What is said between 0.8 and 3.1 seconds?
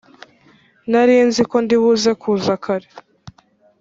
Narinziko ndi buze kuza kare